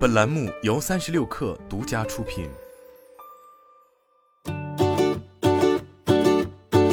[0.00, 2.48] 本栏目由三十六氪独家出品。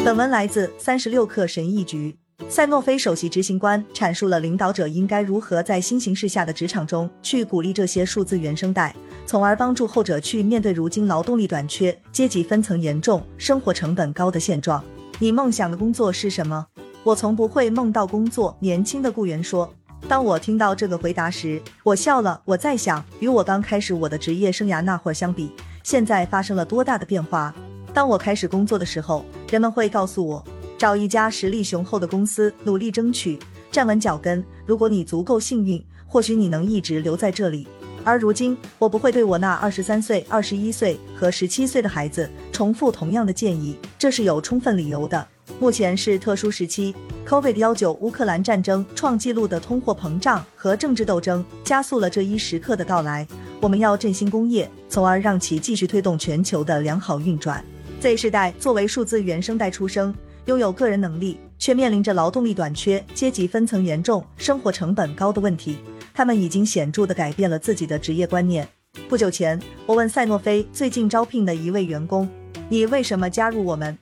[0.03, 2.17] 本文来自三十六氪神译局。
[2.49, 8.93] 赛诺菲首席执行官阐述了领导者应该如何在新形势下的职场中去鼓励这些数字原生代，
[9.25, 14.83] 从而帮助后者去面对如今劳动力短缺、阶级分层严重、生活成本高的现状。
[15.17, 16.67] 你梦想的工作是什么？
[17.05, 18.57] 我从不会梦到工作。
[18.59, 19.73] 年轻的雇员说。
[20.07, 22.41] 当我听到这个回答时，我笑了。
[22.45, 25.51] 我在想，与我刚开始我的职业生涯那会儿相比，
[25.83, 27.53] 现在发生了多大的变化？
[27.93, 30.43] 当我开始工作的时候，人们会告诉我，
[30.77, 33.37] 找一家实力雄厚的公司，努力争取，
[33.71, 34.43] 站稳脚跟。
[34.65, 37.67] 如果你足够幸运，或许你能一直留在这里。
[38.05, 45.27] 而如今，我不会对我那二十三岁、二十一岁和十七岁的孩子重复同样的建议，这是有充分理由的。
[45.59, 46.93] 目前是特殊时期。
[47.27, 53.27] Covid 幺九乌克兰战争创纪录的通货膨胀和政治斗争加速了这一时刻的到来。
[53.59, 57.63] 我们要振兴工业，从而让其继续推动全球的良好运转。
[57.99, 60.13] Z 世代作为数字原生代出生，
[60.45, 65.79] 拥有个人能力，却面临着劳动力短缺、阶级分层严重、生活成本高的问题。
[66.13, 68.67] 他们已经显著地改变了自己的职业观念。
[69.09, 72.29] 不久前，我问赛诺菲最近招聘的一位员工
[72.69, 73.97] ：“你为什么加入我们？”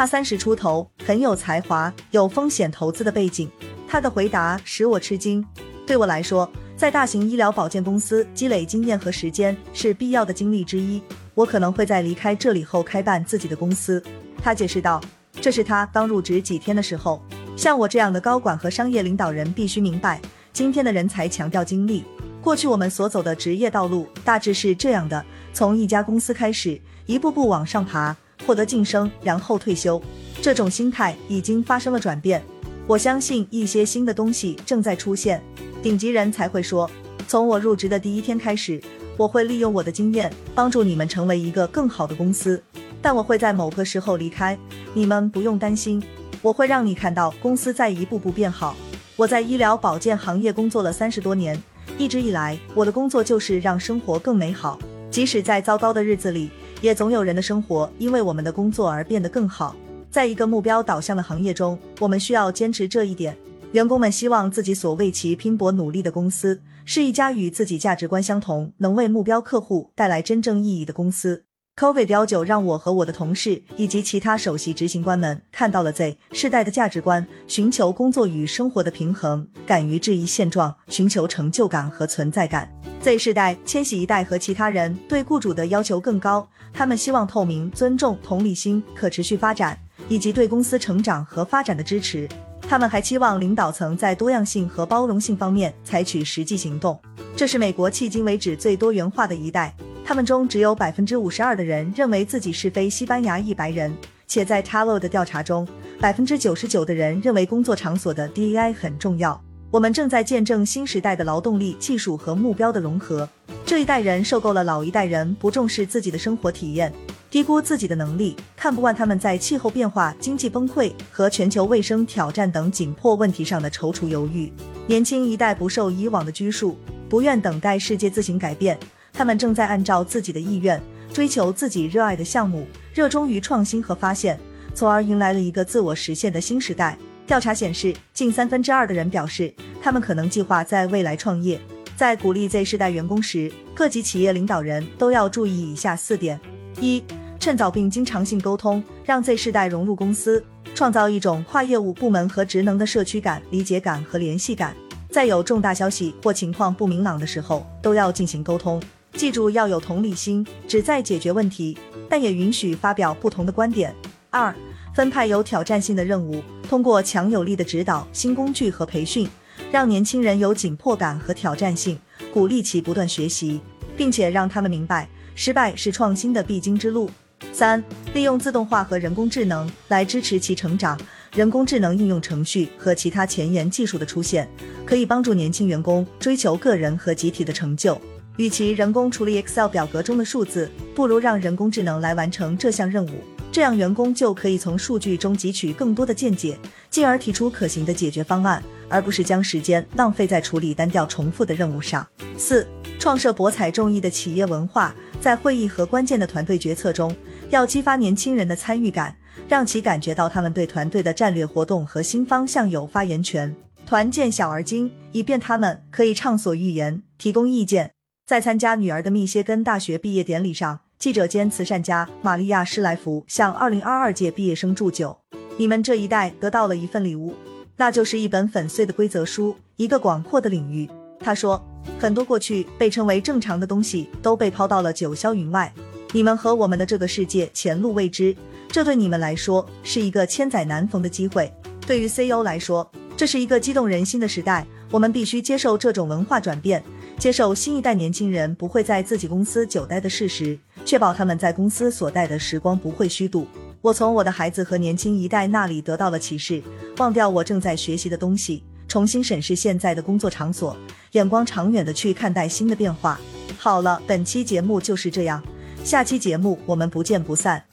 [0.00, 3.50] 他三十出头，很有才华，有风险投资的背景。
[3.86, 5.44] 他的回答使我吃惊。
[5.86, 11.02] 对我来说，在大型医疗保健公司积累经验和时间是必要的经历之一。
[11.34, 14.02] 我可能会在离开这里后开办自己的公司。
[14.42, 15.02] 他解释道
[15.38, 17.22] ：“这是他刚入职几天的时候。
[17.54, 20.18] 像我这样的高管和商业领导人必须明白，
[20.50, 22.04] 今天的人才强调经历。
[22.40, 30.00] 过去我们所走的职业道路大致是这样的：从一家公司开始，一步步往上爬。”获得晋升，然后退休，
[30.40, 32.42] 这种心态已经发生了转变。
[32.86, 35.42] 我相信一些新的东西正在出现。
[35.82, 36.90] 顶级人才会说
[37.28, 38.82] ：“从我入职的第一天开始，
[39.16, 42.62] 我会利用我的经验帮助你们成为一个更好的公司。
[43.00, 44.58] 但我会在某个时候离开，
[44.92, 46.02] 你们不用担心。
[46.42, 48.74] 我会让你看到公司在一步步变好。”
[49.16, 51.62] 我在医疗保健行业工作了三十多年，
[51.98, 54.78] 一直以来我的工作就是让生活更美好，
[55.10, 56.50] 即使在糟糕的日子里。
[56.80, 59.76] 也总有人的生活因为我们的工作而变得更好。
[60.10, 63.36] 在一个目标导向的行业中，我们需要坚持这一点。
[63.72, 71.44] 员工们希望自己所为其拼搏努力的公司是一家与自己价值观相同、能为目标客户带来真正意义的公司。
[71.76, 82.79] Covid 幺九让我和我的同事以及其他首席执行官们看到了 Z 世代的价值观：寻求工作与生活的平衡，敢于质疑现状，寻求成就感和存在感。
[83.02, 92.28] Z 世代、千禧一代和其他人对雇主的要求更高，他们希望透明、尊重、同理心、可持续发展，以及对公司成长和发展的支持。
[92.60, 97.00] 他们还期望领导层在多样性和包容性方面采取实际行动。
[97.34, 99.74] 这是美国迄今为止最多元化的一代。
[100.04, 103.90] 他们中只有百分之五十二的人认为自己是非西班牙裔白人，
[104.26, 105.66] 且在 t a l o 的调查中，
[105.98, 109.42] 百分之九十九的人认为工作场所的 DEI 很重要。
[109.70, 113.28] 我们正在见证新时代的劳动力、技术和目标的融合。
[113.64, 116.92] 这一代人受够了老一代人不重视自己的生活体验、
[117.30, 124.52] 低估自己的能力、看不惯他们在气候变化、经济崩溃和全球卫生挑战等紧迫问题上的踌躇犹豫。
[124.88, 126.76] 年轻一代不受以往的拘束，
[127.08, 128.76] 不愿等待世界自行改变，
[129.12, 130.82] 他们正在按照自己的意愿
[131.12, 134.36] 追求自己热爱的项目，热衷于创新和发现，
[134.74, 136.98] 从而迎来了一个自我实现的新时代。
[137.30, 141.60] 调查显示，近三分之二的人表示，他们可能计划在未来创业。
[141.94, 146.40] 在鼓励 Z 世代员工时，各级企业领导人都要注意以下四点：
[146.80, 147.00] 一、
[147.38, 150.44] 趁早并经常性沟通，让 Z 世代融入公司，
[150.74, 154.74] 创造一种跨业务部门和职能的社区感、理解感和联系感。
[155.08, 158.82] 在有重大消息或情况不明朗的时候，都要进行沟通。
[159.12, 163.94] 记住要有同理心，旨在解决问题，但也允许发表不同的观点。
[164.30, 164.52] 二、
[164.94, 166.42] 分派有挑战性的任务。
[166.68, 169.28] 通过强有力的指导、新工具和培训，
[169.72, 171.98] 让年轻人有紧迫感和挑战性，
[172.32, 173.60] 鼓励其不断学习，
[173.96, 177.10] 并且让他们明白失败是创新的必经之路。
[177.52, 177.82] 三、
[178.14, 180.98] 利用自动化和人工智能来支持其成长。
[181.32, 184.48] 人工智能应用程序和其他前沿技术的出现，
[184.84, 188.00] 可以帮助年轻员工追求个人和集体的成就。
[188.36, 193.10] 与其人工处理 Excel 表格中的数字，不如让人工智能来完成这项任务。
[193.52, 196.56] 这样，员工就可以从数据中汲取更多的见解，
[196.88, 202.06] 进而提出可行的解决方案，而不是将时间浪费在处理单调重复的任务上。
[202.38, 202.64] 四、
[202.98, 207.14] 创设博采众议的企业文化，在会议和关键的团队决策中，
[207.48, 209.16] 要激发年轻人的参与感，
[209.48, 213.54] 让其感觉到他们对团队的战略活动和新方向有发言权。
[213.84, 217.90] 团建小而精，以便他们可以畅所欲言，提供意见。
[218.24, 225.16] 在参加女儿的密歇根大学毕业典礼上，记者兼慈善家玛利亚·施莱弗向2022届毕业生祝酒
[225.56, 227.34] ：“你们这一代得到了一份礼物，
[227.78, 230.86] 那就是一本粉碎的规则书，一个广阔的领域。”
[231.18, 231.58] 他说
[231.98, 235.72] ：“很多过去被称为正常的东西都被抛到了九霄云外。
[236.12, 238.36] 你们和我们的这个世界前路未知，
[238.68, 241.50] 这对你们来说是一个千载难逢的机会。
[241.86, 242.86] 对于 CEO 来说，
[243.16, 244.66] 这是一个激动人心的时代。
[244.90, 246.84] 我们必须接受这种文化转变。”
[247.18, 253.46] 接受新一代年轻人不会在自己公司久待的事实，确保他们在公司所待的时光不会虚度。
[253.80, 256.62] 我从我的孩子和年轻一代那里得到了启示：
[256.98, 260.76] 忘掉我正在学习的东西，重新审视现在的工作场所，
[261.12, 263.18] 眼光长远的去看待新的变化。
[263.58, 265.42] 好了，本期节目就是这样，
[265.82, 267.69] 下期节目我们不见不散。